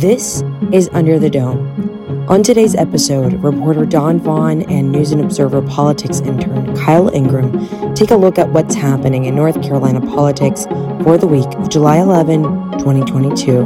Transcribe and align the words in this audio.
This 0.00 0.42
is 0.72 0.88
Under 0.94 1.18
the 1.18 1.28
Dome. 1.28 2.26
On 2.26 2.42
today's 2.42 2.74
episode, 2.74 3.34
reporter 3.44 3.84
Dawn 3.84 4.18
Vaughan 4.18 4.62
and 4.62 4.90
News 4.90 5.12
and 5.12 5.20
Observer 5.20 5.60
politics 5.60 6.20
intern 6.20 6.74
Kyle 6.74 7.10
Ingram 7.10 7.94
take 7.94 8.10
a 8.10 8.16
look 8.16 8.38
at 8.38 8.48
what's 8.48 8.74
happening 8.74 9.26
in 9.26 9.34
North 9.34 9.62
Carolina 9.62 10.00
politics 10.00 10.64
for 11.02 11.18
the 11.18 11.26
week 11.26 11.52
of 11.58 11.68
July 11.68 11.98
11, 11.98 12.44
2022. 12.78 13.64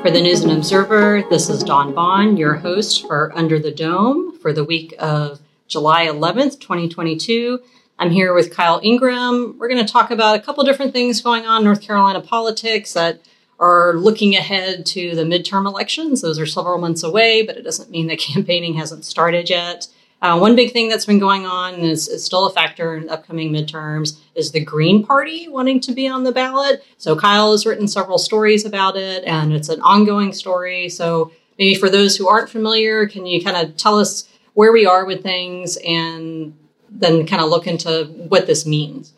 For 0.00 0.10
the 0.10 0.22
News 0.22 0.40
and 0.44 0.52
Observer, 0.52 1.24
this 1.28 1.50
is 1.50 1.62
Dawn 1.62 1.92
Vaughan, 1.92 2.38
your 2.38 2.54
host 2.54 3.06
for 3.06 3.36
Under 3.36 3.58
the 3.58 3.70
Dome 3.70 4.34
for 4.38 4.54
the 4.54 4.64
week 4.64 4.94
of 4.98 5.40
July 5.66 6.06
11th, 6.06 6.58
2022. 6.58 7.60
I'm 7.98 8.12
here 8.12 8.32
with 8.32 8.50
Kyle 8.50 8.80
Ingram. 8.82 9.58
We're 9.58 9.68
going 9.68 9.84
to 9.84 9.92
talk 9.92 10.10
about 10.10 10.36
a 10.36 10.40
couple 10.40 10.64
different 10.64 10.94
things 10.94 11.20
going 11.20 11.44
on 11.44 11.58
in 11.58 11.64
North 11.66 11.82
Carolina 11.82 12.22
politics 12.22 12.94
that 12.94 13.20
are 13.58 13.94
looking 13.94 14.36
ahead 14.36 14.86
to 14.86 15.14
the 15.14 15.24
midterm 15.24 15.66
elections. 15.66 16.20
Those 16.20 16.38
are 16.38 16.46
several 16.46 16.78
months 16.78 17.02
away, 17.02 17.42
but 17.42 17.56
it 17.56 17.62
doesn't 17.62 17.90
mean 17.90 18.06
that 18.08 18.18
campaigning 18.18 18.74
hasn't 18.74 19.04
started 19.04 19.50
yet. 19.50 19.88
Uh, 20.20 20.36
one 20.36 20.56
big 20.56 20.72
thing 20.72 20.88
that's 20.88 21.06
been 21.06 21.20
going 21.20 21.46
on 21.46 21.74
and 21.74 21.84
is, 21.84 22.08
is 22.08 22.24
still 22.24 22.46
a 22.46 22.52
factor 22.52 22.96
in 22.96 23.08
upcoming 23.08 23.52
midterms 23.52 24.18
is 24.34 24.50
the 24.50 24.64
Green 24.64 25.04
Party 25.04 25.48
wanting 25.48 25.78
to 25.80 25.92
be 25.92 26.08
on 26.08 26.24
the 26.24 26.32
ballot. 26.32 26.84
So 26.96 27.14
Kyle 27.14 27.52
has 27.52 27.64
written 27.64 27.86
several 27.86 28.18
stories 28.18 28.64
about 28.64 28.96
it, 28.96 29.22
and 29.24 29.52
it's 29.52 29.68
an 29.68 29.80
ongoing 29.80 30.32
story. 30.32 30.88
So 30.88 31.30
maybe 31.56 31.76
for 31.76 31.88
those 31.88 32.16
who 32.16 32.26
aren't 32.26 32.50
familiar, 32.50 33.06
can 33.06 33.26
you 33.26 33.42
kind 33.44 33.56
of 33.56 33.76
tell 33.76 33.98
us 33.98 34.28
where 34.54 34.72
we 34.72 34.86
are 34.86 35.04
with 35.04 35.22
things 35.22 35.78
and 35.86 36.56
then 36.90 37.24
kind 37.24 37.40
of 37.40 37.48
look 37.48 37.68
into 37.68 38.06
what 38.28 38.48
this 38.48 38.66
means? 38.66 39.12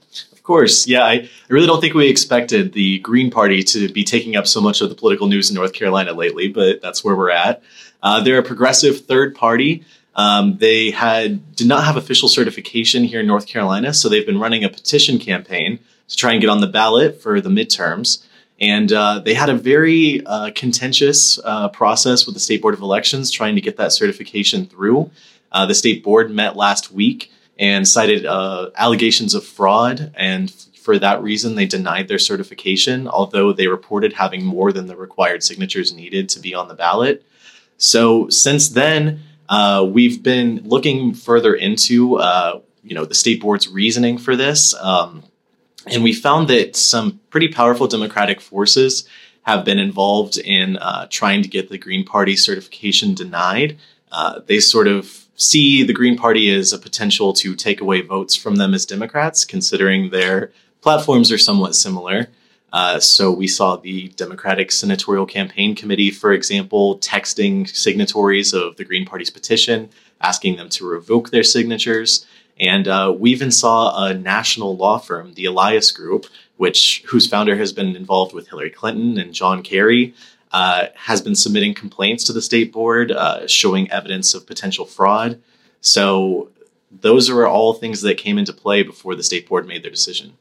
Of 0.50 0.52
course. 0.52 0.88
Yeah, 0.88 1.04
I, 1.04 1.12
I 1.12 1.28
really 1.48 1.68
don't 1.68 1.80
think 1.80 1.94
we 1.94 2.08
expected 2.08 2.72
the 2.72 2.98
Green 2.98 3.30
Party 3.30 3.62
to 3.62 3.88
be 3.92 4.02
taking 4.02 4.34
up 4.34 4.48
so 4.48 4.60
much 4.60 4.80
of 4.80 4.88
the 4.88 4.96
political 4.96 5.28
news 5.28 5.48
in 5.48 5.54
North 5.54 5.72
Carolina 5.72 6.12
lately, 6.12 6.48
but 6.48 6.82
that's 6.82 7.04
where 7.04 7.14
we're 7.14 7.30
at. 7.30 7.62
Uh, 8.02 8.20
they're 8.20 8.40
a 8.40 8.42
progressive 8.42 9.06
third 9.06 9.36
party. 9.36 9.84
Um, 10.16 10.58
they 10.58 10.90
had 10.90 11.54
did 11.54 11.68
not 11.68 11.84
have 11.84 11.96
official 11.96 12.28
certification 12.28 13.04
here 13.04 13.20
in 13.20 13.28
North 13.28 13.46
Carolina, 13.46 13.94
so 13.94 14.08
they've 14.08 14.26
been 14.26 14.40
running 14.40 14.64
a 14.64 14.68
petition 14.68 15.20
campaign 15.20 15.78
to 16.08 16.16
try 16.16 16.32
and 16.32 16.40
get 16.40 16.50
on 16.50 16.60
the 16.60 16.66
ballot 16.66 17.22
for 17.22 17.40
the 17.40 17.48
midterms. 17.48 18.26
And 18.60 18.92
uh, 18.92 19.20
they 19.20 19.34
had 19.34 19.50
a 19.50 19.54
very 19.54 20.26
uh, 20.26 20.50
contentious 20.56 21.38
uh, 21.44 21.68
process 21.68 22.26
with 22.26 22.34
the 22.34 22.40
State 22.40 22.60
Board 22.60 22.74
of 22.74 22.80
Elections 22.80 23.30
trying 23.30 23.54
to 23.54 23.60
get 23.60 23.76
that 23.76 23.92
certification 23.92 24.66
through. 24.66 25.12
Uh, 25.52 25.64
the 25.66 25.76
state 25.76 26.02
board 26.02 26.28
met 26.32 26.56
last 26.56 26.90
week 26.90 27.30
and 27.60 27.86
cited 27.86 28.24
uh, 28.24 28.70
allegations 28.74 29.34
of 29.34 29.44
fraud. 29.44 30.12
And 30.16 30.50
for 30.74 30.98
that 30.98 31.22
reason, 31.22 31.54
they 31.54 31.66
denied 31.66 32.08
their 32.08 32.18
certification, 32.18 33.06
although 33.06 33.52
they 33.52 33.68
reported 33.68 34.14
having 34.14 34.44
more 34.44 34.72
than 34.72 34.86
the 34.86 34.96
required 34.96 35.44
signatures 35.44 35.92
needed 35.92 36.30
to 36.30 36.40
be 36.40 36.54
on 36.54 36.68
the 36.68 36.74
ballot. 36.74 37.22
So 37.76 38.30
since 38.30 38.70
then, 38.70 39.20
uh, 39.48 39.86
we've 39.88 40.22
been 40.22 40.62
looking 40.64 41.12
further 41.12 41.54
into, 41.54 42.16
uh, 42.16 42.60
you 42.82 42.94
know, 42.94 43.04
the 43.04 43.14
state 43.14 43.42
board's 43.42 43.68
reasoning 43.68 44.16
for 44.16 44.36
this, 44.36 44.74
um, 44.80 45.22
and 45.86 46.02
we 46.02 46.12
found 46.12 46.48
that 46.48 46.76
some 46.76 47.20
pretty 47.30 47.48
powerful 47.48 47.86
Democratic 47.88 48.40
forces 48.40 49.06
have 49.42 49.64
been 49.64 49.78
involved 49.78 50.38
in 50.38 50.76
uh, 50.76 51.06
trying 51.10 51.42
to 51.42 51.48
get 51.48 51.68
the 51.68 51.78
Green 51.78 52.04
Party 52.04 52.36
certification 52.36 53.14
denied. 53.14 53.78
Uh, 54.12 54.40
they 54.46 54.60
sort 54.60 54.86
of 54.86 55.26
see 55.40 55.82
the 55.82 55.94
Green 55.94 56.18
Party 56.18 56.54
as 56.54 56.72
a 56.74 56.78
potential 56.78 57.32
to 57.32 57.56
take 57.56 57.80
away 57.80 58.02
votes 58.02 58.36
from 58.36 58.56
them 58.56 58.74
as 58.74 58.84
Democrats, 58.84 59.46
considering 59.46 60.10
their 60.10 60.52
platforms 60.82 61.32
are 61.32 61.38
somewhat 61.38 61.74
similar. 61.74 62.28
Uh, 62.74 63.00
so 63.00 63.32
we 63.32 63.48
saw 63.48 63.76
the 63.76 64.08
Democratic 64.16 64.70
Senatorial 64.70 65.24
Campaign 65.24 65.74
Committee, 65.74 66.10
for 66.10 66.32
example, 66.32 66.98
texting 66.98 67.66
signatories 67.66 68.52
of 68.52 68.76
the 68.76 68.84
Green 68.84 69.06
Party's 69.06 69.30
petition, 69.30 69.88
asking 70.20 70.56
them 70.56 70.68
to 70.68 70.86
revoke 70.86 71.30
their 71.30 71.42
signatures. 71.42 72.26
And 72.60 72.86
uh, 72.86 73.14
we 73.18 73.30
even 73.30 73.50
saw 73.50 74.04
a 74.04 74.12
national 74.12 74.76
law 74.76 74.98
firm, 74.98 75.32
the 75.32 75.46
Elias 75.46 75.90
Group, 75.90 76.26
which 76.58 77.02
whose 77.08 77.26
founder 77.26 77.56
has 77.56 77.72
been 77.72 77.96
involved 77.96 78.34
with 78.34 78.48
Hillary 78.48 78.68
Clinton 78.68 79.16
and 79.16 79.32
John 79.32 79.62
Kerry, 79.62 80.14
uh, 80.52 80.86
has 80.94 81.20
been 81.20 81.34
submitting 81.34 81.74
complaints 81.74 82.24
to 82.24 82.32
the 82.32 82.42
state 82.42 82.72
board, 82.72 83.12
uh, 83.12 83.46
showing 83.46 83.90
evidence 83.90 84.34
of 84.34 84.46
potential 84.46 84.84
fraud. 84.84 85.40
So 85.80 86.50
those 86.90 87.30
are 87.30 87.46
all 87.46 87.74
things 87.74 88.02
that 88.02 88.18
came 88.18 88.38
into 88.38 88.52
play 88.52 88.82
before 88.82 89.14
the 89.14 89.22
state 89.22 89.48
board 89.48 89.66
made 89.66 89.82
their 89.82 89.90
decision. 89.90 90.34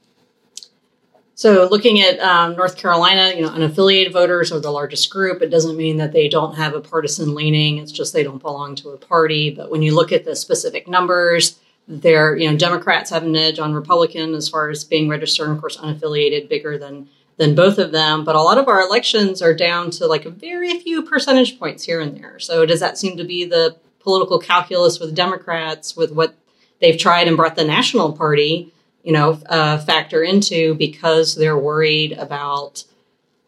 So, 1.36 1.70
looking 1.72 2.02
at 2.02 2.20
um, 2.20 2.58
North 2.58 2.76
Carolina, 2.76 3.32
you 3.34 3.44
know, 3.44 3.50
unaffiliated 3.50 4.12
voters 4.12 4.52
are 4.52 4.60
the 4.60 4.72
largest 4.72 5.10
group. 5.10 5.42
It 5.42 5.50
doesn't 5.50 5.78
mean 5.78 5.96
that 5.96 6.12
they 6.12 6.28
don't 6.28 6.56
have 6.56 6.74
a 6.74 6.82
partisan 6.82 7.34
leaning. 7.34 7.78
It's 7.78 7.94
just 7.94 8.12
they 8.12 8.24
don't 8.24 8.42
belong 8.42 8.76
to 8.76 8.90
a 8.90 8.98
party. 8.98 9.50
But 9.50 9.72
when 9.72 9.82
you 9.82 9.96
look 9.96 10.12
at 10.12 10.26
the 10.26 10.36
specific 10.36 10.86
numbers, 10.86 11.58
they're, 11.88 12.36
you 12.36 12.52
know, 12.52 12.58
Democrats 12.58 13.10
have 13.12 13.24
an 13.24 13.38
edge 13.38 13.58
on 13.58 13.74
Republican 13.74 14.34
as 14.34 14.50
far 14.50 14.70
as 14.70 14.84
being 14.84 15.08
registered, 15.08 15.48
and 15.48 15.56
of 15.56 15.62
course, 15.62 15.78
unaffiliated, 15.78 16.50
bigger 16.50 16.78
than 16.78 17.08
than 17.40 17.56
both 17.56 17.80
of 17.80 17.92
them. 17.92 18.24
But 18.24 18.36
a 18.36 18.42
lot 18.42 18.60
of 18.60 18.68
our 18.68 18.80
elections 18.80 19.42
are 19.42 19.56
down 19.56 19.90
to 19.92 20.06
like 20.06 20.26
a 20.26 20.30
very 20.30 20.80
few 20.80 21.02
percentage 21.02 21.58
points 21.58 21.84
here 21.84 22.00
and 22.00 22.16
there. 22.16 22.38
So, 22.38 22.68
does 22.68 22.80
that 22.80 23.00
seem 23.00 23.18
to 23.18 23.24
be 23.24 23.46
the 23.46 23.76
political 24.00 24.38
calculus 24.38 25.00
with 25.00 25.16
Democrats 25.16 25.96
with 25.98 26.12
what 26.12 26.36
they've 26.80 26.98
tried 26.98 27.28
and 27.28 27.36
brought 27.36 27.56
the 27.56 27.66
national 27.66 28.14
party? 28.14 28.72
you 29.04 29.14
know, 29.14 29.40
uh, 29.48 29.78
factor 29.80 30.24
into 30.24 30.76
because 30.76 31.36
they're 31.36 31.58
worried 31.58 32.14
about 32.14 32.84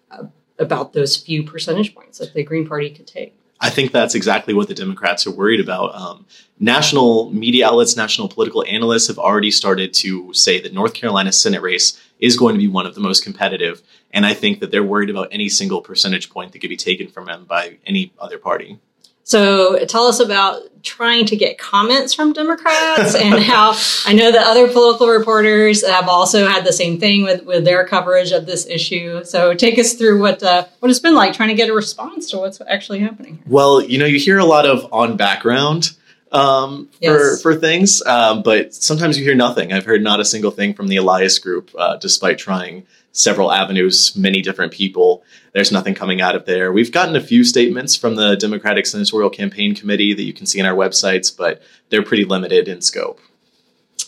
uh, 0.09 0.23
about 0.59 0.94
those 0.94 1.18
few 1.18 1.44
percentage 1.44 1.94
points 1.94 2.19
that 2.19 2.34
the 2.34 2.44
Green 2.44 2.68
Party 2.68 2.90
could 2.90 3.08
take. 3.08 3.35
I 3.59 3.69
think 3.69 3.91
that's 3.91 4.16
exactly 4.16 4.56
what 4.56 4.69
the 4.69 4.73
Democrats 4.73 5.28
are 5.28 5.31
worried 5.31 5.59
about. 5.59 5.94
Um, 5.94 6.25
national 6.59 7.31
media 7.31 7.68
outlets, 7.68 7.96
national 7.96 8.28
political 8.28 8.66
analysts 8.66 9.08
have 9.08 9.19
already 9.19 9.52
started 9.52 9.94
to 9.96 10.34
say 10.34 10.59
that 10.62 10.73
North 10.73 10.96
Carolina 10.96 11.31
Senate 11.31 11.62
race 11.62 12.02
is 12.21 12.37
going 12.37 12.53
to 12.53 12.59
be 12.59 12.67
one 12.67 12.85
of 12.85 12.95
the 12.95 13.01
most 13.01 13.23
competitive. 13.23 13.81
And 14.11 14.25
I 14.25 14.33
think 14.33 14.59
that 14.59 14.71
they're 14.71 14.83
worried 14.83 15.09
about 15.09 15.29
any 15.31 15.49
single 15.49 15.81
percentage 15.81 16.29
point 16.29 16.53
that 16.53 16.59
could 16.59 16.69
be 16.69 16.77
taken 16.77 17.07
from 17.07 17.25
them 17.25 17.45
by 17.45 17.77
any 17.85 18.13
other 18.19 18.37
party. 18.37 18.79
So 19.23 19.85
tell 19.85 20.07
us 20.07 20.19
about 20.19 20.61
trying 20.83 21.25
to 21.27 21.35
get 21.35 21.57
comments 21.57 22.13
from 22.13 22.33
Democrats 22.33 23.15
and 23.15 23.35
how 23.41 23.77
I 24.05 24.13
know 24.13 24.31
that 24.31 24.47
other 24.47 24.67
political 24.67 25.07
reporters 25.07 25.85
have 25.87 26.09
also 26.09 26.47
had 26.47 26.65
the 26.65 26.73
same 26.73 26.99
thing 26.99 27.23
with, 27.23 27.45
with 27.45 27.63
their 27.63 27.85
coverage 27.85 28.31
of 28.31 28.45
this 28.45 28.65
issue. 28.65 29.23
So 29.23 29.53
take 29.53 29.77
us 29.77 29.93
through 29.93 30.19
what 30.19 30.41
uh, 30.41 30.65
what 30.79 30.89
it's 30.89 30.99
been 30.99 31.15
like 31.15 31.33
trying 31.33 31.49
to 31.49 31.55
get 31.55 31.69
a 31.69 31.73
response 31.73 32.29
to 32.31 32.37
what's 32.39 32.61
actually 32.67 32.99
happening. 32.99 33.41
Well, 33.45 33.81
you 33.81 33.99
know, 33.99 34.05
you 34.05 34.19
hear 34.19 34.39
a 34.39 34.45
lot 34.45 34.65
of 34.65 34.91
on 34.91 35.17
background 35.17 35.91
um, 36.31 36.87
for 36.87 37.01
yes. 37.01 37.41
for 37.41 37.55
things, 37.55 38.01
um, 38.05 38.41
but 38.41 38.73
sometimes 38.73 39.17
you 39.17 39.23
hear 39.23 39.35
nothing. 39.35 39.73
I've 39.73 39.85
heard 39.85 40.01
not 40.01 40.19
a 40.19 40.25
single 40.25 40.51
thing 40.51 40.73
from 40.73 40.87
the 40.87 40.95
Elias 40.95 41.39
Group, 41.39 41.71
uh, 41.77 41.97
despite 41.97 42.37
trying 42.37 42.85
several 43.11 43.51
avenues, 43.51 44.16
many 44.16 44.41
different 44.41 44.72
people. 44.72 45.23
There's 45.53 45.72
nothing 45.72 45.93
coming 45.93 46.22
out 46.22 46.35
of 46.35 46.45
there. 46.45 46.72
We've 46.72 46.91
gotten 46.91 47.16
a 47.16 47.22
few 47.22 47.43
statements 47.43 47.95
from 47.95 48.16
the 48.16 48.35
Democratic 48.35 48.85
Senatorial 48.85 49.29
Campaign 49.29 49.75
Committee 49.75 50.13
that 50.13 50.23
you 50.23 50.33
can 50.33 50.45
see 50.45 50.61
on 50.61 50.66
our 50.66 50.75
websites, 50.75 51.35
but 51.35 51.61
they're 51.89 52.03
pretty 52.03 52.23
limited 52.23 52.69
in 52.69 52.81
scope. 52.81 53.19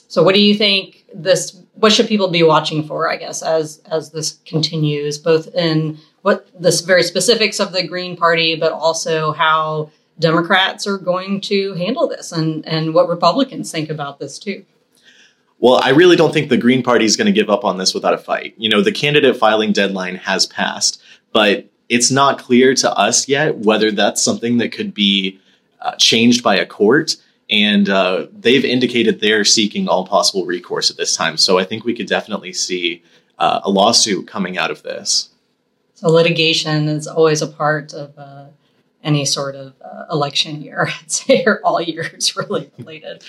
So, 0.07 0.23
what 0.23 0.35
do 0.35 0.41
you 0.41 0.55
think 0.55 1.05
this? 1.13 1.59
What 1.73 1.91
should 1.91 2.07
people 2.07 2.29
be 2.29 2.43
watching 2.43 2.87
for? 2.87 3.09
I 3.09 3.17
guess 3.17 3.41
as 3.41 3.79
as 3.91 4.11
this 4.11 4.39
continues, 4.45 5.17
both 5.17 5.53
in 5.53 5.97
what 6.21 6.47
the 6.59 6.71
very 6.85 7.03
specifics 7.03 7.59
of 7.59 7.73
the 7.73 7.85
Green 7.85 8.15
Party, 8.15 8.55
but 8.55 8.71
also 8.71 9.33
how 9.33 9.91
Democrats 10.19 10.85
are 10.85 10.97
going 10.97 11.41
to 11.41 11.73
handle 11.73 12.07
this, 12.07 12.31
and 12.31 12.65
and 12.67 12.93
what 12.93 13.09
Republicans 13.09 13.71
think 13.71 13.89
about 13.89 14.19
this 14.19 14.37
too. 14.39 14.65
Well, 15.59 15.79
I 15.81 15.89
really 15.89 16.15
don't 16.15 16.33
think 16.33 16.49
the 16.49 16.57
Green 16.57 16.83
Party 16.83 17.05
is 17.05 17.15
going 17.15 17.27
to 17.27 17.31
give 17.31 17.49
up 17.49 17.63
on 17.63 17.77
this 17.77 17.93
without 17.93 18.13
a 18.13 18.17
fight. 18.17 18.53
You 18.57 18.69
know, 18.69 18.81
the 18.81 18.91
candidate 18.91 19.37
filing 19.37 19.71
deadline 19.71 20.15
has 20.15 20.45
passed, 20.45 21.01
but 21.31 21.69
it's 21.87 22.11
not 22.11 22.37
clear 22.37 22.73
to 22.75 22.91
us 22.97 23.27
yet 23.29 23.57
whether 23.57 23.89
that's 23.91 24.21
something 24.21 24.57
that 24.57 24.71
could 24.73 24.93
be 24.93 25.39
uh, 25.81 25.95
changed 25.95 26.43
by 26.43 26.55
a 26.55 26.65
court. 26.65 27.15
and 27.49 27.89
uh, 27.89 28.27
they've 28.31 28.65
indicated 28.65 29.19
they're 29.19 29.45
seeking 29.45 29.87
all 29.87 30.07
possible 30.07 30.45
recourse 30.45 30.89
at 30.89 30.97
this 30.97 31.15
time. 31.15 31.37
So 31.37 31.59
I 31.59 31.63
think 31.65 31.83
we 31.83 31.93
could 31.93 32.07
definitely 32.07 32.53
see 32.53 33.03
uh, 33.37 33.61
a 33.63 33.69
lawsuit 33.69 34.27
coming 34.27 34.57
out 34.57 34.71
of 34.71 34.83
this. 34.83 35.29
So 35.95 36.09
litigation 36.09 36.87
is 36.87 37.07
always 37.07 37.41
a 37.41 37.47
part 37.47 37.93
of 37.93 38.17
uh, 38.17 38.45
any 39.03 39.25
sort 39.25 39.55
of 39.55 39.73
uh, 39.83 40.05
election 40.11 40.61
year. 40.61 40.87
I'd 41.01 41.11
say 41.11 41.43
or 41.45 41.59
all 41.63 41.81
years 41.81 42.35
really 42.49 42.71
related. 42.77 43.23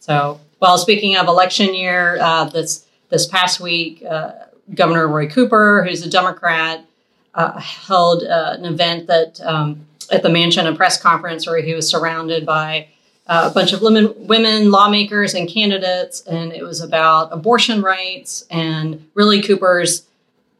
So, 0.00 0.40
well, 0.60 0.78
speaking 0.78 1.16
of 1.16 1.26
election 1.26 1.74
year, 1.74 2.18
uh, 2.20 2.44
this 2.44 2.86
this 3.10 3.26
past 3.26 3.60
week, 3.60 4.04
uh, 4.08 4.32
Governor 4.74 5.08
Roy 5.08 5.28
Cooper, 5.28 5.84
who's 5.84 6.04
a 6.04 6.10
Democrat, 6.10 6.84
held 7.34 8.22
an 8.22 8.64
event 8.64 9.06
that 9.06 9.40
um, 9.42 9.86
at 10.10 10.22
the 10.22 10.28
mansion, 10.28 10.66
a 10.66 10.74
press 10.74 11.00
conference 11.00 11.46
where 11.46 11.62
he 11.62 11.74
was 11.74 11.88
surrounded 11.88 12.44
by 12.44 12.88
uh, 13.26 13.48
a 13.50 13.54
bunch 13.54 13.72
of 13.72 13.82
women, 13.82 14.14
women 14.26 14.70
lawmakers 14.70 15.34
and 15.34 15.48
candidates, 15.48 16.22
and 16.22 16.52
it 16.52 16.62
was 16.62 16.80
about 16.80 17.28
abortion 17.30 17.82
rights 17.82 18.44
and 18.50 19.06
really 19.14 19.42
Cooper's 19.42 20.07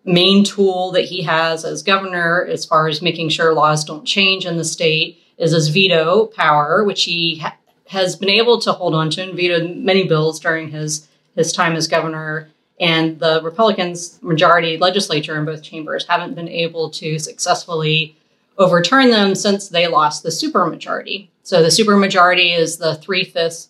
main 0.08 0.42
tool 0.42 0.90
that 0.92 1.04
he 1.04 1.22
has 1.22 1.64
as 1.64 1.82
governor, 1.82 2.44
as 2.44 2.64
far 2.64 2.88
as 2.88 3.02
making 3.02 3.28
sure 3.28 3.52
laws 3.52 3.84
don't 3.84 4.04
change 4.04 4.46
in 4.46 4.56
the 4.56 4.64
state, 4.64 5.22
is 5.36 5.52
his 5.52 5.68
veto 5.68 6.26
power, 6.26 6.82
which 6.82 7.04
he 7.04 7.38
ha- 7.38 7.56
has 7.86 8.16
been 8.16 8.30
able 8.30 8.58
to 8.60 8.72
hold 8.72 8.94
on 8.94 9.10
to 9.10 9.22
and 9.22 9.36
vetoed 9.36 9.76
many 9.76 10.08
bills 10.08 10.40
during 10.40 10.70
his 10.70 11.06
his 11.36 11.52
time 11.52 11.76
as 11.76 11.86
governor. 11.86 12.50
And 12.80 13.20
the 13.20 13.40
Republicans' 13.42 14.18
majority 14.22 14.76
legislature 14.76 15.36
in 15.36 15.44
both 15.44 15.62
chambers 15.62 16.06
haven't 16.06 16.34
been 16.34 16.48
able 16.48 16.90
to 16.90 17.18
successfully 17.18 18.16
overturn 18.56 19.10
them 19.10 19.34
since 19.34 19.68
they 19.68 19.86
lost 19.86 20.22
the 20.22 20.30
supermajority. 20.30 21.28
So 21.42 21.62
the 21.62 21.68
supermajority 21.68 22.56
is 22.56 22.78
the 22.78 22.96
three 22.96 23.24
fifths 23.24 23.68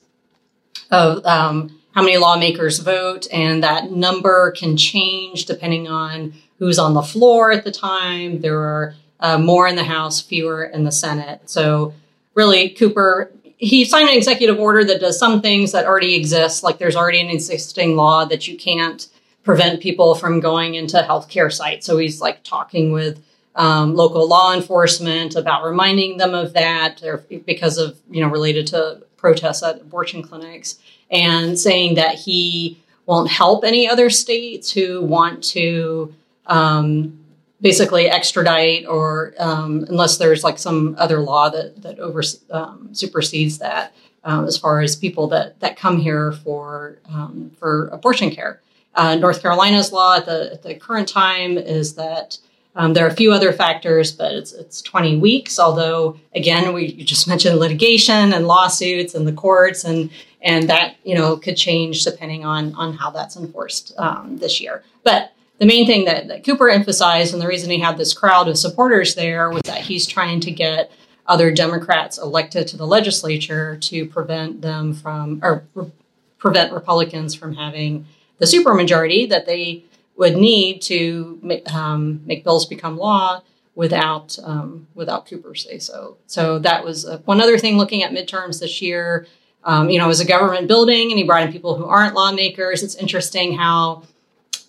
of 0.90 1.24
um, 1.26 1.78
how 1.98 2.04
many 2.04 2.16
lawmakers 2.16 2.78
vote, 2.78 3.26
and 3.32 3.64
that 3.64 3.90
number 3.90 4.52
can 4.52 4.76
change 4.76 5.46
depending 5.46 5.88
on 5.88 6.32
who's 6.60 6.78
on 6.78 6.94
the 6.94 7.02
floor 7.02 7.50
at 7.50 7.64
the 7.64 7.72
time. 7.72 8.40
There 8.40 8.60
are 8.60 8.94
uh, 9.18 9.36
more 9.36 9.66
in 9.66 9.74
the 9.74 9.82
House, 9.82 10.20
fewer 10.20 10.62
in 10.62 10.84
the 10.84 10.92
Senate. 10.92 11.50
So 11.50 11.94
really, 12.34 12.68
Cooper 12.68 13.32
he 13.56 13.84
signed 13.84 14.08
an 14.08 14.16
executive 14.16 14.60
order 14.60 14.84
that 14.84 15.00
does 15.00 15.18
some 15.18 15.42
things 15.42 15.72
that 15.72 15.86
already 15.86 16.14
exist, 16.14 16.62
like 16.62 16.78
there's 16.78 16.94
already 16.94 17.20
an 17.20 17.30
existing 17.30 17.96
law 17.96 18.24
that 18.26 18.46
you 18.46 18.56
can't 18.56 19.08
prevent 19.42 19.80
people 19.80 20.14
from 20.14 20.38
going 20.38 20.76
into 20.76 20.98
healthcare 20.98 21.52
sites. 21.52 21.84
So 21.84 21.98
he's 21.98 22.20
like 22.20 22.44
talking 22.44 22.92
with 22.92 23.20
um, 23.56 23.96
local 23.96 24.28
law 24.28 24.54
enforcement 24.54 25.34
about 25.34 25.64
reminding 25.64 26.18
them 26.18 26.32
of 26.32 26.52
that 26.52 27.02
because 27.44 27.76
of, 27.76 27.98
you 28.08 28.20
know, 28.20 28.28
related 28.28 28.68
to 28.68 29.02
protests 29.16 29.64
at 29.64 29.80
abortion 29.80 30.22
clinics 30.22 30.78
and 31.10 31.58
saying 31.58 31.94
that 31.94 32.14
he 32.14 32.78
won't 33.06 33.30
help 33.30 33.64
any 33.64 33.88
other 33.88 34.10
states 34.10 34.70
who 34.70 35.02
want 35.02 35.42
to 35.42 36.14
um, 36.46 37.18
basically 37.60 38.08
extradite 38.08 38.86
or 38.86 39.34
um, 39.38 39.84
unless 39.88 40.18
there's 40.18 40.44
like 40.44 40.58
some 40.58 40.94
other 40.98 41.20
law 41.20 41.48
that, 41.48 41.80
that 41.82 41.98
over, 41.98 42.22
um, 42.50 42.90
supersedes 42.92 43.58
that 43.58 43.94
um, 44.24 44.44
as 44.44 44.58
far 44.58 44.80
as 44.80 44.94
people 44.94 45.26
that, 45.28 45.58
that 45.60 45.76
come 45.76 45.98
here 45.98 46.32
for, 46.32 46.98
um, 47.08 47.50
for 47.58 47.88
abortion 47.88 48.30
care. 48.30 48.60
Uh, 48.94 49.14
North 49.14 49.40
Carolina's 49.40 49.92
law 49.92 50.16
at 50.16 50.26
the, 50.26 50.52
at 50.52 50.62
the 50.62 50.74
current 50.74 51.08
time 51.08 51.56
is 51.56 51.94
that 51.94 52.38
um, 52.78 52.94
there 52.94 53.04
are 53.04 53.08
a 53.08 53.14
few 53.14 53.32
other 53.32 53.52
factors, 53.52 54.12
but 54.12 54.32
it's, 54.32 54.52
it's 54.52 54.80
20 54.82 55.18
weeks. 55.18 55.58
Although, 55.58 56.18
again, 56.34 56.72
we 56.72 56.86
you 56.86 57.04
just 57.04 57.26
mentioned 57.26 57.58
litigation 57.58 58.32
and 58.32 58.46
lawsuits 58.46 59.16
and 59.16 59.26
the 59.26 59.32
courts, 59.32 59.84
and 59.84 60.10
and 60.40 60.70
that 60.70 60.94
you 61.02 61.16
know 61.16 61.36
could 61.36 61.56
change 61.56 62.04
depending 62.04 62.44
on 62.44 62.72
on 62.76 62.94
how 62.94 63.10
that's 63.10 63.36
enforced 63.36 63.92
um, 63.98 64.38
this 64.38 64.60
year. 64.60 64.84
But 65.02 65.32
the 65.58 65.66
main 65.66 65.86
thing 65.86 66.04
that, 66.04 66.28
that 66.28 66.44
Cooper 66.44 66.70
emphasized, 66.70 67.32
and 67.32 67.42
the 67.42 67.48
reason 67.48 67.68
he 67.68 67.80
had 67.80 67.98
this 67.98 68.14
crowd 68.14 68.46
of 68.46 68.56
supporters 68.56 69.16
there, 69.16 69.50
was 69.50 69.62
that 69.64 69.80
he's 69.80 70.06
trying 70.06 70.38
to 70.40 70.52
get 70.52 70.92
other 71.26 71.50
Democrats 71.50 72.16
elected 72.16 72.68
to 72.68 72.76
the 72.76 72.86
legislature 72.86 73.76
to 73.76 74.06
prevent 74.06 74.62
them 74.62 74.94
from 74.94 75.40
or 75.42 75.64
re- 75.74 75.90
prevent 76.38 76.72
Republicans 76.72 77.34
from 77.34 77.56
having 77.56 78.06
the 78.38 78.46
supermajority 78.46 79.28
that 79.28 79.46
they 79.46 79.82
would 80.18 80.36
need 80.36 80.82
to 80.82 81.38
make, 81.42 81.72
um, 81.72 82.20
make 82.26 82.44
bills 82.44 82.66
become 82.66 82.98
law 82.98 83.40
without 83.74 84.36
um, 84.42 84.88
without 84.94 85.26
Cooper 85.26 85.54
say 85.54 85.78
so. 85.78 86.18
So 86.26 86.58
that 86.58 86.84
was 86.84 87.06
uh, 87.06 87.18
one 87.24 87.40
other 87.40 87.56
thing. 87.56 87.78
Looking 87.78 88.02
at 88.02 88.10
midterms 88.10 88.60
this 88.60 88.82
year, 88.82 89.26
um, 89.62 89.88
you 89.88 89.98
know, 89.98 90.04
it 90.04 90.08
was 90.08 90.20
a 90.20 90.26
government 90.26 90.66
building, 90.66 91.10
and 91.10 91.18
he 91.18 91.24
brought 91.24 91.44
in 91.44 91.52
people 91.52 91.76
who 91.76 91.84
aren't 91.84 92.14
lawmakers. 92.14 92.82
It's 92.82 92.96
interesting 92.96 93.56
how 93.56 94.02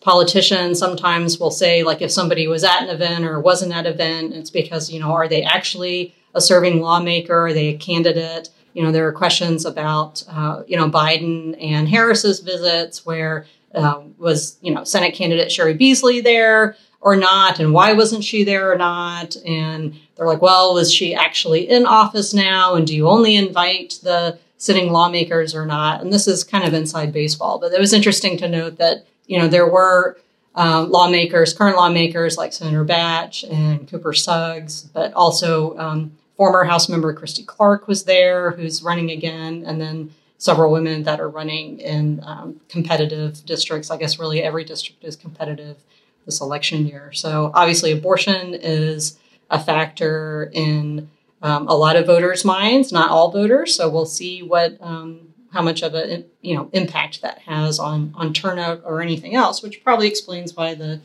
politicians 0.02 0.78
sometimes 0.78 1.40
will 1.40 1.52
say, 1.52 1.84
like, 1.84 2.02
if 2.02 2.12
somebody 2.12 2.48
was 2.48 2.64
at 2.64 2.84
an 2.84 2.90
event 2.90 3.26
or 3.26 3.40
wasn't 3.40 3.74
at 3.74 3.88
an 3.88 3.94
event, 3.94 4.34
it's 4.34 4.52
because 4.52 4.92
you 4.92 5.00
know, 5.00 5.12
are 5.12 5.28
they 5.28 5.42
actually 5.42 6.14
a 6.36 6.42
serving 6.42 6.80
lawmaker? 6.80 7.48
Are 7.48 7.54
they 7.54 7.70
a 7.70 7.78
candidate? 7.78 8.50
You 8.74 8.84
know, 8.84 8.92
there 8.92 9.08
are 9.08 9.12
questions 9.12 9.66
about 9.66 10.24
uh, 10.30 10.62
you 10.68 10.78
know 10.78 10.88
Biden 10.88 11.58
and 11.60 11.90
Harris's 11.90 12.42
visits 12.42 13.04
where 13.04 13.48
uh, 13.74 14.02
was 14.18 14.58
you 14.62 14.74
know 14.74 14.84
Senate 14.84 15.14
candidate 15.14 15.50
Cheri 15.50 15.74
Beasley 15.74 16.22
there 16.22 16.76
or 17.02 17.16
not, 17.16 17.60
and 17.60 17.74
why 17.74 17.94
wasn't 17.94 18.24
she 18.24 18.44
there 18.44 18.72
or 18.72 18.78
not? 18.78 19.36
And 19.46 19.96
they're 20.16 20.28
like, 20.28 20.42
well, 20.42 20.74
was 20.74 20.94
she 20.94 21.16
actually 21.16 21.70
in 21.70 21.86
office 21.86 22.34
now? 22.34 22.76
And 22.76 22.86
do 22.86 22.96
you 22.96 23.08
only 23.08 23.36
invite 23.36 24.00
the 24.04 24.38
sitting 24.58 24.92
lawmakers 24.92 25.56
or 25.56 25.66
not? 25.66 26.02
And 26.02 26.12
this 26.12 26.28
is 26.28 26.44
kind 26.44 26.66
of 26.66 26.74
inside 26.74 27.14
baseball, 27.14 27.60
but 27.60 27.72
it 27.72 27.80
was 27.80 27.94
interesting 27.94 28.38
to 28.38 28.50
note 28.50 28.78
that 28.78 29.06
you 29.28 29.38
know 29.40 29.48
there 29.48 29.68
were 29.68 30.18
um, 30.56 30.92
lawmakers, 30.92 31.54
current 31.54 31.78
lawmakers 31.78 32.38
like 32.38 32.52
Senator 32.52 32.84
Batch 32.84 33.44
and 33.46 33.88
Cooper 33.88 34.14
Suggs, 34.14 34.82
but 34.82 35.14
also 35.14 35.78
um, 35.78 36.12
former 36.36 36.64
House 36.64 36.90
member 36.90 37.14
Christy 37.14 37.44
Clark 37.44 37.88
was 37.88 38.04
there, 38.04 38.52
who's 38.52 38.84
running 38.84 39.12
again, 39.12 39.64
and 39.66 39.80
then 39.80 40.12
several 40.40 40.72
women 40.72 41.04
that 41.04 41.20
are 41.20 41.30
running 41.30 41.80
in 41.80 42.24
um, 42.24 42.60
competitive 42.70 43.46
districts. 43.46 43.92
I 43.92 43.98
guess 43.98 44.18
really 44.18 44.42
every 44.42 44.64
district 44.64 45.04
is 45.04 45.16
competitive 45.16 45.78
this 46.26 46.42
election 46.42 46.88
year. 46.88 47.12
So 47.14 47.52
obviously, 47.54 47.92
abortion 47.92 48.56
is 48.56 49.20
a 49.52 49.60
factor 49.60 50.50
in 50.52 51.10
um, 51.42 51.68
a 51.68 51.76
lot 51.76 51.96
of 51.96 52.06
voters' 52.06 52.44
minds, 52.44 52.92
not 52.92 53.12
all 53.12 53.32
voters. 53.32 53.76
So 53.76 53.90
we'll 53.90 54.06
see 54.06 54.42
what 54.42 54.78
um, 54.82 55.34
how 55.52 55.62
much 55.62 55.82
of 55.84 55.94
a 55.94 56.24
you 56.42 56.56
know 56.56 56.70
impact 56.74 57.22
that 57.22 57.40
has 57.40 57.80
on 57.80 58.14
on 58.16 58.34
turnout 58.34 58.82
or 58.86 59.02
anything 59.02 59.36
else, 59.36 59.62
which 59.62 59.84
probably 59.84 60.08
explains 60.08 60.56
why 60.56 60.74
the 60.74 61.02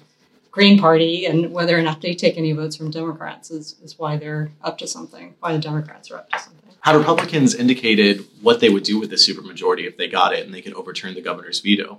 Green 0.54 0.78
Party 0.78 1.26
and 1.26 1.52
whether 1.52 1.76
or 1.76 1.82
not 1.82 2.00
they 2.00 2.14
take 2.14 2.38
any 2.38 2.52
votes 2.52 2.76
from 2.76 2.90
Democrats 2.90 3.50
is, 3.50 3.76
is 3.82 3.98
why 3.98 4.16
they're 4.16 4.52
up 4.62 4.78
to 4.78 4.86
something, 4.86 5.34
why 5.40 5.52
the 5.52 5.58
Democrats 5.58 6.10
are 6.10 6.18
up 6.18 6.30
to 6.30 6.38
something 6.38 6.64
had 6.84 6.96
Republicans 6.96 7.54
indicated 7.54 8.26
what 8.42 8.60
they 8.60 8.68
would 8.68 8.82
do 8.82 9.00
with 9.00 9.08
the 9.08 9.16
supermajority 9.16 9.86
if 9.86 9.96
they 9.96 10.06
got 10.06 10.34
it 10.34 10.44
and 10.44 10.54
they 10.54 10.60
could 10.60 10.74
overturn 10.74 11.14
the 11.14 11.22
governor's 11.22 11.60
veto? 11.60 11.98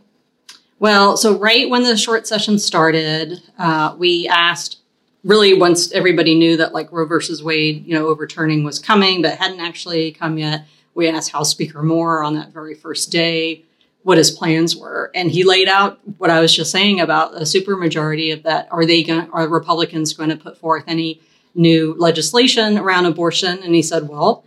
Well, 0.78 1.18
so 1.18 1.40
right 1.40 1.68
when 1.68 1.82
the 1.82 1.98
short 1.98 2.28
session 2.28 2.60
started, 2.60 3.42
uh, 3.58 3.96
we 3.98 4.28
asked 4.28 4.78
really 5.24 5.56
once 5.56 5.92
everybody 5.92 6.36
knew 6.36 6.58
that 6.58 6.72
like 6.72 6.92
Roe 6.92 7.08
versus 7.08 7.44
Wade, 7.44 7.84
you 7.88 7.96
know, 7.96 8.06
overturning 8.06 8.64
was 8.64 8.78
coming, 8.78 9.24
but 9.24 9.40
hadn't 9.40 9.60
actually 9.60 10.12
come 10.12 10.38
yet. 10.38 10.68
We 10.94 11.10
asked 11.10 11.32
House 11.32 11.50
Speaker 11.50 11.82
Moore 11.82 12.24
on 12.24 12.36
that 12.36 12.54
very 12.54 12.76
first 12.76 13.12
day 13.12 13.64
what 14.06 14.18
his 14.18 14.32
plans 14.32 14.78
were, 14.78 15.12
and 15.14 15.30
he 15.30 15.44
laid 15.44 15.68
out 15.68 16.00
what 16.18 16.30
I 16.30 16.40
was 16.40 16.56
just 16.56 16.72
saying 16.72 17.02
about 17.02 17.36
a 17.36 17.42
supermajority 17.42 18.32
of 18.32 18.44
that. 18.44 18.68
Are 18.72 18.86
they 18.86 19.04
going? 19.04 19.30
Are 19.32 19.48
Republicans 19.48 20.14
going 20.14 20.30
to 20.30 20.38
put 20.38 20.58
forth 20.58 20.86
any 20.88 21.20
new 21.54 21.94
legislation 21.98 22.78
around 22.78 23.06
abortion? 23.06 23.62
And 23.62 23.76
he 23.76 23.82
said, 23.82 24.08
well 24.08 24.46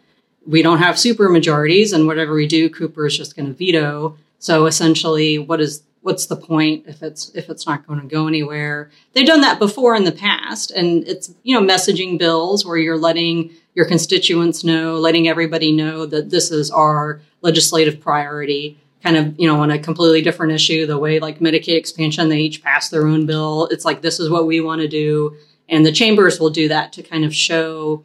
we 0.48 0.62
don't 0.62 0.78
have 0.78 0.98
super 0.98 1.28
majorities, 1.28 1.92
and 1.92 2.06
whatever 2.06 2.34
we 2.34 2.46
do, 2.46 2.70
Cooper 2.70 3.06
is 3.06 3.16
just 3.16 3.36
going 3.36 3.46
to 3.46 3.52
veto. 3.52 4.16
So 4.38 4.64
essentially, 4.64 5.38
what 5.38 5.60
is 5.60 5.82
what's 6.00 6.26
the 6.26 6.36
point 6.36 6.84
if 6.86 7.02
it's 7.02 7.30
if 7.34 7.50
it's 7.50 7.66
not 7.66 7.86
going 7.86 8.00
to 8.00 8.06
go 8.06 8.26
anywhere? 8.26 8.90
They've 9.12 9.26
done 9.26 9.42
that 9.42 9.58
before 9.58 9.94
in 9.94 10.04
the 10.04 10.12
past, 10.12 10.70
and 10.70 11.06
it's 11.06 11.34
you 11.42 11.54
know 11.54 11.66
messaging 11.66 12.18
bills 12.18 12.64
where 12.64 12.78
you're 12.78 12.98
letting 12.98 13.50
your 13.74 13.84
constituents 13.84 14.64
know, 14.64 14.96
letting 14.96 15.28
everybody 15.28 15.70
know 15.70 16.06
that 16.06 16.30
this 16.30 16.50
is 16.50 16.70
our 16.70 17.20
legislative 17.42 18.00
priority. 18.00 18.78
Kind 19.02 19.16
of, 19.16 19.38
you 19.38 19.46
know, 19.46 19.60
on 19.60 19.70
a 19.70 19.78
completely 19.78 20.22
different 20.22 20.52
issue, 20.52 20.84
the 20.84 20.98
way 20.98 21.20
like 21.20 21.38
Medicaid 21.38 21.76
expansion, 21.76 22.28
they 22.28 22.40
each 22.40 22.62
pass 22.62 22.88
their 22.88 23.06
own 23.06 23.26
bill. 23.26 23.68
It's 23.70 23.84
like 23.84 24.02
this 24.02 24.18
is 24.18 24.28
what 24.28 24.46
we 24.46 24.60
want 24.60 24.80
to 24.80 24.88
do, 24.88 25.36
and 25.68 25.86
the 25.86 25.92
chambers 25.92 26.40
will 26.40 26.50
do 26.50 26.68
that 26.68 26.92
to 26.94 27.02
kind 27.02 27.24
of 27.24 27.32
show 27.34 28.02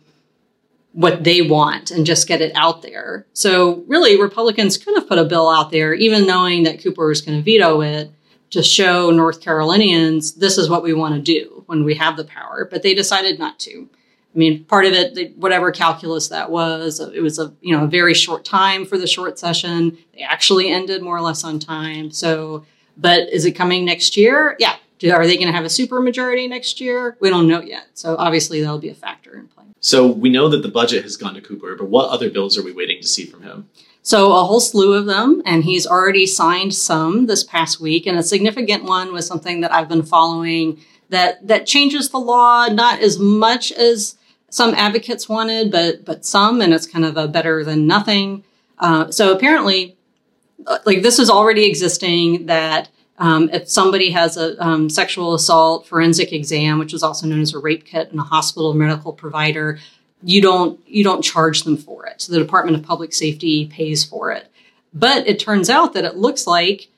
what 0.91 1.23
they 1.23 1.41
want 1.41 1.89
and 1.89 2.05
just 2.05 2.27
get 2.27 2.41
it 2.41 2.55
out 2.55 2.83
there. 2.83 3.25
So 3.33 3.83
really, 3.87 4.21
Republicans 4.21 4.77
could 4.77 4.95
have 4.95 5.07
put 5.07 5.17
a 5.17 5.25
bill 5.25 5.49
out 5.49 5.71
there, 5.71 5.95
even 5.95 6.27
knowing 6.27 6.63
that 6.63 6.81
Cooper 6.83 7.07
was 7.07 7.21
going 7.21 7.39
to 7.39 7.43
veto 7.43 7.81
it, 7.81 8.11
to 8.51 8.61
show 8.61 9.09
North 9.09 9.41
Carolinians 9.41 10.33
this 10.33 10.59
is 10.59 10.69
what 10.69 10.83
we 10.83 10.93
want 10.93 11.15
to 11.15 11.21
do 11.21 11.63
when 11.65 11.83
we 11.83 11.95
have 11.95 12.17
the 12.17 12.23
power. 12.23 12.67
But 12.69 12.83
they 12.83 12.93
decided 12.93 13.39
not 13.39 13.57
to. 13.61 13.89
I 14.33 14.37
mean, 14.37 14.63
part 14.65 14.85
of 14.85 14.93
it, 14.93 15.37
whatever 15.37 15.71
calculus 15.71 16.29
that 16.29 16.49
was, 16.49 16.99
it 16.99 17.21
was 17.21 17.37
a 17.37 17.53
you 17.61 17.75
know 17.75 17.83
a 17.83 17.87
very 17.87 18.13
short 18.13 18.43
time 18.43 18.85
for 18.85 18.97
the 18.97 19.07
short 19.07 19.37
session. 19.37 19.97
They 20.13 20.21
actually 20.21 20.69
ended 20.69 21.03
more 21.03 21.15
or 21.15 21.21
less 21.21 21.43
on 21.43 21.59
time. 21.59 22.09
So, 22.11 22.65
but 22.97 23.29
is 23.29 23.45
it 23.45 23.51
coming 23.51 23.85
next 23.85 24.17
year? 24.17 24.55
Yeah. 24.59 24.75
Are 25.11 25.27
they 25.27 25.35
going 25.35 25.47
to 25.47 25.53
have 25.53 25.65
a 25.65 25.69
super 25.69 25.99
majority 26.01 26.47
next 26.47 26.79
year? 26.79 27.17
We 27.19 27.29
don't 27.29 27.47
know 27.47 27.61
yet. 27.61 27.87
So 27.93 28.15
obviously 28.17 28.61
that'll 28.61 28.79
be 28.79 28.89
a 28.89 28.95
factor 28.95 29.37
in 29.37 29.49
play. 29.49 29.65
So 29.81 30.07
we 30.07 30.29
know 30.29 30.47
that 30.47 30.61
the 30.61 30.69
budget 30.69 31.03
has 31.03 31.17
gone 31.17 31.33
to 31.33 31.41
Cooper, 31.41 31.75
but 31.75 31.89
what 31.89 32.09
other 32.09 32.29
bills 32.29 32.57
are 32.57 32.63
we 32.63 32.71
waiting 32.71 33.01
to 33.01 33.07
see 33.07 33.25
from 33.25 33.43
him? 33.43 33.69
So 34.01 34.31
a 34.31 34.45
whole 34.45 34.61
slew 34.61 34.93
of 34.93 35.05
them, 35.05 35.41
and 35.45 35.65
he's 35.65 35.85
already 35.85 36.25
signed 36.25 36.73
some 36.73 37.25
this 37.25 37.43
past 37.43 37.81
week. 37.81 38.05
And 38.05 38.17
a 38.17 38.23
significant 38.23 38.85
one 38.85 39.11
was 39.11 39.27
something 39.27 39.59
that 39.59 39.73
I've 39.73 39.89
been 39.89 40.03
following 40.03 40.79
that 41.09 41.45
that 41.47 41.67
changes 41.67 42.09
the 42.09 42.17
law, 42.17 42.67
not 42.67 43.01
as 43.01 43.19
much 43.19 43.73
as 43.73 44.15
some 44.53 44.75
advocates 44.75 45.27
wanted, 45.27 45.71
but 45.71 46.05
but 46.05 46.23
some, 46.23 46.61
and 46.61 46.75
it's 46.75 46.85
kind 46.85 47.05
of 47.05 47.17
a 47.17 47.27
better 47.27 47.63
than 47.63 47.87
nothing. 47.87 48.43
Uh, 48.77 49.09
so 49.09 49.33
apparently, 49.33 49.97
uh, 50.67 50.77
like 50.85 51.01
this 51.01 51.17
is 51.17 51.27
already 51.27 51.65
existing. 51.65 52.45
That 52.45 52.89
um, 53.17 53.49
if 53.51 53.67
somebody 53.67 54.11
has 54.11 54.37
a 54.37 54.63
um, 54.63 54.91
sexual 54.91 55.33
assault 55.33 55.87
forensic 55.87 56.31
exam, 56.31 56.77
which 56.77 56.93
is 56.93 57.01
also 57.01 57.25
known 57.25 57.41
as 57.41 57.55
a 57.55 57.57
rape 57.57 57.83
kit 57.83 58.11
in 58.11 58.19
a 58.19 58.23
hospital 58.23 58.75
medical 58.75 59.11
provider, 59.11 59.79
you 60.21 60.39
don't 60.39 60.79
you 60.85 61.03
don't 61.03 61.23
charge 61.23 61.63
them 61.63 61.75
for 61.75 62.05
it. 62.05 62.21
So 62.21 62.31
the 62.31 62.39
Department 62.39 62.77
of 62.77 62.83
Public 62.83 63.11
Safety 63.11 63.65
pays 63.65 64.05
for 64.05 64.31
it. 64.31 64.51
But 64.93 65.27
it 65.27 65.39
turns 65.39 65.67
out 65.67 65.93
that 65.93 66.05
it 66.05 66.15
looks 66.15 66.45
like 66.45 66.89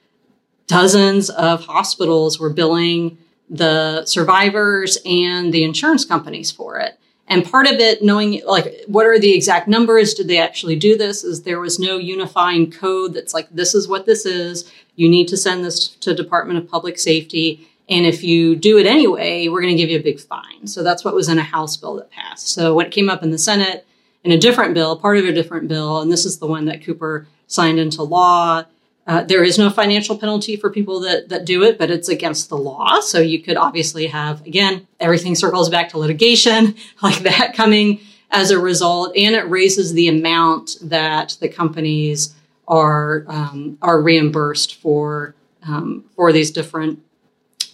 dozens 0.68 1.30
of 1.30 1.64
hospitals 1.64 2.38
were 2.38 2.50
billing 2.50 3.18
the 3.50 4.06
survivors 4.06 4.98
and 5.06 5.54
the 5.54 5.64
insurance 5.64 6.04
companies 6.04 6.52
for 6.52 6.80
it. 6.80 7.00
And 7.28 7.44
part 7.44 7.66
of 7.66 7.80
it, 7.80 8.04
knowing 8.04 8.42
like 8.46 8.84
what 8.88 9.08
are 9.08 9.20
the 9.20 9.34
exact 9.34 9.68
numbers, 9.68 10.14
did 10.14 10.28
they 10.28 10.38
actually 10.38 10.76
do 10.76 10.96
this? 10.98 11.24
Is 11.24 11.42
there 11.42 11.60
was 11.60 11.80
no 11.80 11.98
unifying 11.98 12.72
code 12.72 13.14
that's 13.14 13.34
like, 13.34 13.50
this 13.50 13.74
is 13.74 13.88
what 13.88 14.06
this 14.06 14.26
is. 14.26 14.72
You 14.96 15.10
need 15.10 15.28
to 15.30 15.38
send 15.38 15.66
this 15.66 15.88
to 15.88 16.14
Department 16.14 16.60
of 16.60 16.70
Public 16.70 17.00
Safety. 17.00 17.68
And 17.90 18.06
if 18.06 18.24
you 18.24 18.56
do 18.56 18.78
it 18.78 18.86
anyway, 18.86 19.48
we're 19.48 19.62
going 19.62 19.76
to 19.76 19.82
give 19.82 19.90
you 19.90 20.00
a 20.00 20.04
big 20.04 20.20
fine. 20.20 20.68
So 20.68 20.84
that's 20.84 21.04
what 21.04 21.16
was 21.16 21.30
in 21.30 21.40
a 21.40 21.44
House 21.44 21.78
bill 21.78 21.96
that 21.96 22.12
passed. 22.12 22.50
So 22.50 22.74
when 22.74 22.86
it 22.86 22.92
came 22.92 23.10
up 23.10 23.24
in 23.24 23.32
the 23.32 23.38
Senate 23.38 23.86
in 24.24 24.32
a 24.32 24.38
different 24.38 24.74
bill, 24.74 24.98
part 24.98 25.18
of 25.18 25.26
a 25.26 25.34
different 25.34 25.68
bill, 25.68 26.02
and 26.02 26.12
this 26.12 26.26
is 26.26 26.40
the 26.40 26.48
one 26.48 26.66
that 26.66 26.84
Cooper 26.84 27.28
signed 27.48 27.80
into 27.80 28.02
law, 28.02 28.64
uh, 29.08 29.24
there 29.24 29.44
is 29.44 29.58
no 29.58 29.70
financial 29.70 30.18
penalty 30.18 30.56
for 30.56 30.70
people 30.70 31.00
that, 31.02 31.30
that 31.30 31.46
do 31.46 31.64
it, 31.64 31.78
but 31.78 31.92
it's 31.92 32.10
against 32.10 32.50
the 32.50 32.58
law. 32.58 33.00
So 33.02 33.20
you 33.20 33.40
could 33.40 33.56
obviously 33.56 34.08
have, 34.08 34.44
again, 34.46 34.88
everything 35.00 35.36
circles 35.36 35.70
back 35.70 35.90
to 35.90 36.00
litigation 36.00 36.76
like 37.02 37.20
that 37.20 37.54
coming 37.54 38.00
as 38.32 38.52
a 38.52 38.60
result, 38.60 39.16
and 39.16 39.36
it 39.36 39.48
raises 39.50 39.94
the 39.94 40.08
amount 40.08 40.78
that 40.82 41.38
the 41.40 41.48
companies 41.48 42.34
are 42.68 43.24
um, 43.28 43.78
are 43.82 44.02
reimbursed 44.02 44.76
for 44.76 45.36
um, 45.64 46.04
for 46.16 46.32
these 46.32 46.50
different 46.52 47.00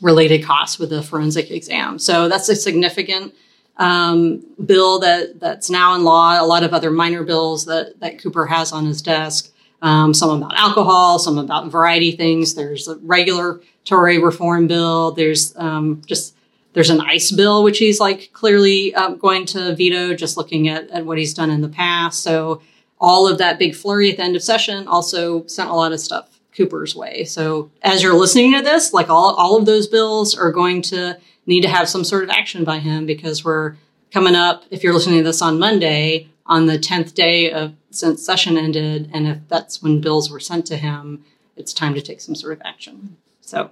related 0.01 0.43
costs 0.43 0.77
with 0.77 0.89
the 0.89 1.01
forensic 1.01 1.49
exam. 1.49 1.97
So 1.97 2.27
that's 2.27 2.49
a 2.49 2.55
significant 2.55 3.33
um, 3.77 4.43
bill 4.63 4.99
that 4.99 5.39
that's 5.39 5.69
now 5.69 5.95
in 5.95 6.03
law. 6.03 6.41
A 6.41 6.45
lot 6.45 6.63
of 6.63 6.73
other 6.73 6.91
minor 6.91 7.23
bills 7.23 7.65
that 7.65 7.99
that 8.01 8.21
Cooper 8.21 8.45
has 8.47 8.71
on 8.73 8.85
his 8.85 9.01
desk 9.01 9.50
um, 9.81 10.13
some 10.13 10.29
about 10.41 10.57
alcohol, 10.57 11.19
some 11.19 11.37
about 11.37 11.71
variety 11.71 12.11
things. 12.11 12.53
There's 12.53 12.87
a 12.87 12.97
regulatory 12.97 14.19
reform 14.19 14.67
bill. 14.67 15.11
There's 15.11 15.55
um, 15.57 16.01
just 16.05 16.35
there's 16.73 16.89
an 16.89 17.01
ICE 17.01 17.31
bill 17.31 17.63
which 17.63 17.79
he's 17.79 17.99
like 17.99 18.31
clearly 18.33 18.93
uh, 18.95 19.09
going 19.09 19.45
to 19.47 19.75
veto, 19.75 20.13
just 20.13 20.37
looking 20.37 20.69
at, 20.69 20.89
at 20.89 21.05
what 21.05 21.17
he's 21.17 21.33
done 21.33 21.49
in 21.49 21.61
the 21.61 21.69
past. 21.69 22.23
So 22.23 22.61
all 22.99 23.27
of 23.27 23.39
that 23.39 23.59
big 23.59 23.75
flurry 23.75 24.11
at 24.11 24.17
the 24.17 24.23
end 24.23 24.35
of 24.35 24.43
session 24.43 24.87
also 24.87 25.45
sent 25.47 25.69
a 25.69 25.73
lot 25.73 25.91
of 25.91 25.99
stuff 25.99 26.39
Cooper's 26.55 26.95
way. 26.95 27.23
So 27.23 27.71
as 27.81 28.03
you're 28.03 28.13
listening 28.13 28.53
to 28.53 28.61
this, 28.61 28.93
like 28.93 29.09
all 29.09 29.33
all 29.35 29.57
of 29.57 29.65
those 29.65 29.87
bills 29.87 30.37
are 30.37 30.51
going 30.51 30.81
to 30.83 31.17
need 31.45 31.61
to 31.61 31.69
have 31.69 31.89
some 31.89 32.03
sort 32.03 32.23
of 32.23 32.29
action 32.29 32.63
by 32.63 32.79
him 32.79 33.05
because 33.05 33.43
we're 33.43 33.75
coming 34.11 34.35
up. 34.35 34.63
If 34.69 34.83
you're 34.83 34.93
listening 34.93 35.19
to 35.19 35.23
this 35.23 35.41
on 35.41 35.59
Monday, 35.59 36.29
on 36.51 36.65
the 36.65 36.77
10th 36.77 37.13
day 37.13 37.49
of 37.49 37.73
since 37.91 38.25
session 38.25 38.57
ended, 38.57 39.09
and 39.13 39.25
if 39.25 39.37
that's 39.47 39.81
when 39.81 40.01
bills 40.01 40.29
were 40.29 40.39
sent 40.39 40.65
to 40.65 40.75
him, 40.75 41.23
it's 41.55 41.73
time 41.73 41.93
to 41.93 42.01
take 42.01 42.19
some 42.19 42.35
sort 42.35 42.51
of 42.51 42.61
action. 42.65 43.15
So 43.39 43.71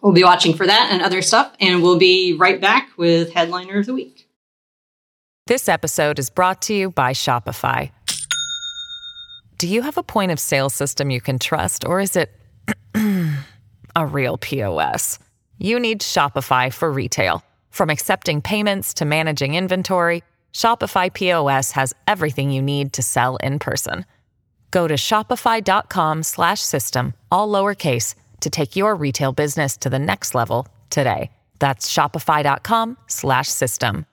we'll 0.00 0.12
be 0.12 0.22
watching 0.22 0.54
for 0.54 0.66
that 0.66 0.90
and 0.92 1.02
other 1.02 1.20
stuff, 1.20 1.52
and 1.58 1.82
we'll 1.82 1.98
be 1.98 2.32
right 2.32 2.60
back 2.60 2.90
with 2.96 3.32
Headliner 3.32 3.80
of 3.80 3.86
the 3.86 3.92
Week. 3.92 4.28
This 5.48 5.68
episode 5.68 6.20
is 6.20 6.30
brought 6.30 6.62
to 6.62 6.74
you 6.74 6.92
by 6.92 7.12
Shopify. 7.12 7.90
Do 9.58 9.66
you 9.66 9.82
have 9.82 9.98
a 9.98 10.04
point 10.04 10.30
of 10.30 10.38
sale 10.38 10.70
system 10.70 11.10
you 11.10 11.20
can 11.20 11.40
trust, 11.40 11.84
or 11.84 11.98
is 11.98 12.14
it 12.14 12.30
a 13.96 14.06
real 14.06 14.38
POS? 14.38 15.18
You 15.58 15.80
need 15.80 16.02
Shopify 16.02 16.72
for 16.72 16.92
retail. 16.92 17.42
From 17.70 17.90
accepting 17.90 18.40
payments 18.40 18.94
to 18.94 19.04
managing 19.04 19.56
inventory, 19.56 20.22
Shopify 20.54 21.12
POS 21.12 21.72
has 21.72 21.92
everything 22.06 22.50
you 22.50 22.62
need 22.62 22.94
to 22.94 23.02
sell 23.02 23.36
in 23.36 23.58
person. 23.58 24.06
Go 24.70 24.88
to 24.88 24.94
shopify.com/system 24.94 27.12
all 27.30 27.48
lowercase 27.48 28.14
to 28.40 28.48
take 28.50 28.76
your 28.76 28.94
retail 28.94 29.32
business 29.32 29.76
to 29.76 29.90
the 29.90 29.98
next 29.98 30.34
level 30.34 30.66
today. 30.90 31.30
That's 31.58 31.92
shopify.com/system. 31.92 34.06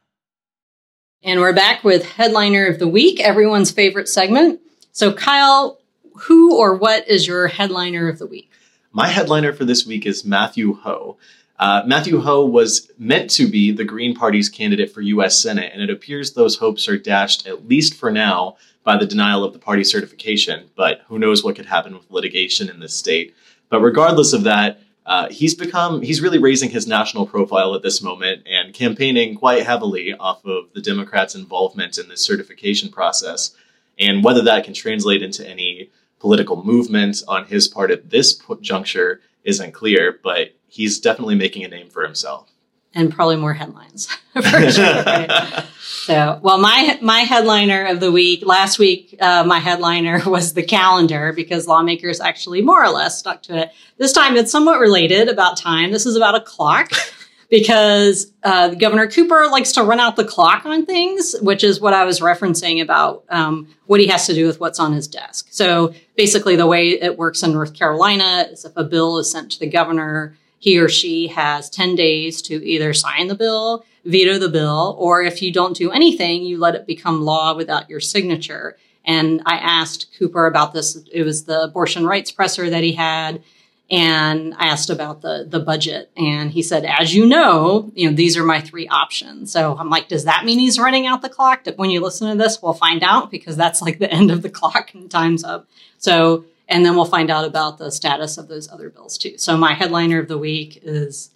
And 1.23 1.39
we're 1.39 1.53
back 1.53 1.83
with 1.83 2.03
headliner 2.03 2.65
of 2.65 2.79
the 2.79 2.87
week, 2.87 3.19
everyone's 3.19 3.69
favorite 3.69 4.09
segment. 4.09 4.59
So 4.91 5.13
Kyle, 5.13 5.79
who 6.21 6.57
or 6.57 6.75
what 6.75 7.07
is 7.07 7.27
your 7.27 7.47
headliner 7.47 8.09
of 8.09 8.17
the 8.17 8.25
week? 8.25 8.49
My 8.91 9.07
headliner 9.07 9.53
for 9.53 9.63
this 9.63 9.85
week 9.85 10.07
is 10.07 10.25
Matthew 10.25 10.73
Hoh. 10.73 11.17
Uh, 11.61 11.83
Matthew 11.85 12.19
Hoh 12.19 12.43
was 12.43 12.89
meant 12.97 13.29
to 13.31 13.47
be 13.47 13.71
the 13.71 13.83
Green 13.83 14.15
Party's 14.15 14.49
candidate 14.49 14.91
for 14.91 15.01
U.S. 15.01 15.39
Senate, 15.39 15.71
and 15.71 15.83
it 15.83 15.91
appears 15.91 16.33
those 16.33 16.57
hopes 16.57 16.89
are 16.89 16.97
dashed, 16.97 17.45
at 17.45 17.67
least 17.67 17.93
for 17.93 18.11
now, 18.11 18.57
by 18.83 18.97
the 18.97 19.05
denial 19.05 19.43
of 19.43 19.53
the 19.53 19.59
party 19.59 19.83
certification. 19.83 20.71
But 20.75 21.01
who 21.07 21.19
knows 21.19 21.43
what 21.43 21.55
could 21.55 21.67
happen 21.67 21.93
with 21.93 22.09
litigation 22.09 22.67
in 22.67 22.79
this 22.79 22.95
state. 22.95 23.35
But 23.69 23.81
regardless 23.81 24.33
of 24.33 24.41
that, 24.45 24.81
uh, 25.05 25.29
he's 25.29 25.53
become 25.53 26.01
he's 26.01 26.19
really 26.19 26.39
raising 26.39 26.71
his 26.71 26.87
national 26.87 27.27
profile 27.27 27.75
at 27.75 27.83
this 27.83 28.01
moment 28.01 28.47
and 28.47 28.73
campaigning 28.73 29.35
quite 29.35 29.63
heavily 29.63 30.15
off 30.15 30.43
of 30.43 30.73
the 30.73 30.81
Democrats' 30.81 31.35
involvement 31.35 31.99
in 31.99 32.09
this 32.09 32.21
certification 32.21 32.89
process. 32.89 33.55
And 33.99 34.23
whether 34.23 34.41
that 34.41 34.63
can 34.63 34.73
translate 34.73 35.21
into 35.21 35.47
any 35.47 35.91
political 36.17 36.63
movement 36.63 37.21
on 37.27 37.45
his 37.45 37.67
part 37.67 37.91
at 37.91 38.09
this 38.09 38.41
juncture 38.61 39.21
isn't 39.43 39.73
clear, 39.73 40.19
but 40.23 40.55
he's 40.71 40.99
definitely 40.99 41.35
making 41.35 41.65
a 41.65 41.67
name 41.67 41.89
for 41.89 42.01
himself. 42.01 42.49
And 42.93 43.11
probably 43.11 43.35
more 43.35 43.53
headlines 43.53 44.07
for 44.33 44.71
sure. 44.71 45.03
Right? 45.03 45.65
so, 45.79 46.39
well, 46.41 46.57
my 46.57 46.97
my 47.01 47.19
headliner 47.19 47.85
of 47.85 47.99
the 47.99 48.11
week 48.11 48.45
last 48.45 48.79
week, 48.79 49.15
uh, 49.21 49.43
my 49.45 49.59
headliner 49.59 50.21
was 50.25 50.53
the 50.53 50.63
calendar 50.63 51.31
because 51.31 51.67
lawmakers 51.67 52.19
actually 52.19 52.61
more 52.61 52.83
or 52.83 52.89
less 52.89 53.19
stuck 53.19 53.43
to 53.43 53.57
it. 53.57 53.71
This 53.97 54.11
time, 54.11 54.35
it's 54.35 54.51
somewhat 54.51 54.79
related 54.79 55.29
about 55.29 55.55
time. 55.55 55.91
This 55.91 56.05
is 56.05 56.15
about 56.15 56.35
a 56.35 56.41
clock. 56.41 56.91
because 57.49 58.31
uh, 58.43 58.69
Governor 58.69 59.07
Cooper 59.11 59.47
likes 59.51 59.73
to 59.73 59.83
run 59.83 59.99
out 59.99 60.15
the 60.15 60.23
clock 60.23 60.65
on 60.65 60.85
things, 60.85 61.35
which 61.41 61.65
is 61.65 61.81
what 61.81 61.93
I 61.93 62.05
was 62.05 62.21
referencing 62.21 62.81
about 62.81 63.25
um, 63.27 63.67
what 63.87 63.99
he 63.99 64.07
has 64.07 64.25
to 64.27 64.33
do 64.33 64.47
with 64.47 64.61
what's 64.61 64.79
on 64.79 64.93
his 64.93 65.05
desk. 65.05 65.49
So 65.51 65.93
basically, 66.15 66.55
the 66.55 66.65
way 66.65 66.91
it 66.91 67.17
works 67.17 67.43
in 67.43 67.51
North 67.51 67.73
Carolina 67.73 68.47
is 68.49 68.63
if 68.63 68.71
a 68.77 68.85
bill 68.85 69.17
is 69.17 69.29
sent 69.29 69.51
to 69.51 69.59
the 69.59 69.67
governor, 69.67 70.37
he 70.61 70.79
or 70.79 70.87
she 70.87 71.27
has 71.27 71.69
10 71.69 71.95
days 71.95 72.41
to 72.43 72.65
either 72.65 72.93
sign 72.93 73.27
the 73.27 73.35
bill, 73.35 73.83
veto 74.05 74.37
the 74.37 74.47
bill, 74.47 74.95
or 74.97 75.21
if 75.21 75.41
you 75.41 75.51
don't 75.51 75.75
do 75.75 75.91
anything, 75.91 76.43
you 76.43 76.57
let 76.57 76.75
it 76.75 76.87
become 76.87 77.23
law 77.23 77.53
without 77.53 77.89
your 77.89 77.99
signature. 77.99 78.77
And 79.03 79.41
I 79.45 79.55
asked 79.57 80.15
Cooper 80.17 80.45
about 80.45 80.71
this. 80.71 80.95
It 81.11 81.23
was 81.23 81.45
the 81.45 81.63
abortion 81.63 82.05
rights 82.05 82.31
presser 82.31 82.69
that 82.69 82.83
he 82.83 82.93
had 82.93 83.43
and 83.91 84.53
I 84.57 84.67
asked 84.67 84.89
about 84.89 85.21
the 85.21 85.45
the 85.47 85.59
budget, 85.59 86.09
and 86.15 86.49
he 86.49 86.61
said, 86.63 86.85
"As 86.85 87.13
you 87.13 87.25
know, 87.25 87.91
you 87.93 88.09
know 88.09 88.15
these 88.15 88.37
are 88.37 88.43
my 88.43 88.61
three 88.61 88.87
options." 88.87 89.51
So 89.51 89.75
I'm 89.77 89.89
like, 89.89 90.07
"Does 90.07 90.23
that 90.23 90.45
mean 90.45 90.59
he's 90.59 90.79
running 90.79 91.07
out 91.07 91.21
the 91.21 91.29
clock?" 91.29 91.67
When 91.75 91.89
you 91.89 91.99
listen 91.99 92.29
to 92.29 92.41
this, 92.41 92.61
we'll 92.61 92.73
find 92.73 93.03
out 93.03 93.29
because 93.29 93.57
that's 93.57 93.81
like 93.81 93.99
the 93.99 94.09
end 94.09 94.31
of 94.31 94.43
the 94.43 94.49
clock 94.49 94.93
and 94.93 95.11
time's 95.11 95.43
up. 95.43 95.67
So, 95.97 96.45
and 96.71 96.85
then 96.85 96.95
we'll 96.95 97.05
find 97.05 97.29
out 97.29 97.45
about 97.45 97.77
the 97.77 97.91
status 97.91 98.37
of 98.37 98.47
those 98.47 98.71
other 98.71 98.89
bills 98.89 99.17
too. 99.17 99.37
So 99.37 99.55
my 99.57 99.73
headliner 99.73 100.19
of 100.19 100.27
the 100.27 100.37
week 100.37 100.79
is 100.81 101.31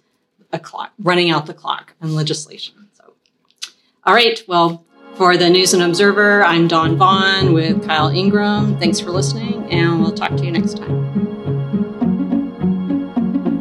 a 0.52 0.58
clock 0.58 0.92
running 0.98 1.30
out 1.30 1.46
the 1.46 1.54
clock 1.54 1.94
and 2.00 2.14
legislation. 2.14 2.88
So, 2.94 3.14
all 4.04 4.14
right, 4.14 4.42
well. 4.48 4.82
For 5.14 5.38
the 5.38 5.48
News 5.48 5.72
and 5.72 5.82
Observer, 5.82 6.44
I'm 6.44 6.68
Dawn 6.68 6.98
Vaughan 6.98 7.54
with 7.54 7.86
Kyle 7.86 8.08
Ingram. 8.08 8.78
Thanks 8.78 9.00
for 9.00 9.12
listening, 9.12 9.64
and 9.72 10.02
we'll 10.02 10.12
talk 10.12 10.36
to 10.36 10.44
you 10.44 10.52
next 10.52 10.76
time. 10.76 11.35